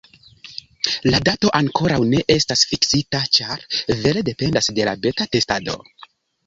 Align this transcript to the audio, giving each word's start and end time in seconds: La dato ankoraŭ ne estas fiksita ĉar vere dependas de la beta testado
La 1.13 1.19
dato 1.29 1.51
ankoraŭ 1.59 1.99
ne 2.13 2.23
estas 2.37 2.65
fiksita 2.73 3.23
ĉar 3.39 3.69
vere 4.03 4.27
dependas 4.33 4.75
de 4.81 4.93
la 4.93 5.01
beta 5.07 5.31
testado 5.37 5.83